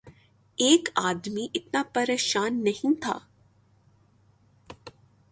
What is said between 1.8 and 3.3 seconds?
پریشان نہیں تھا۔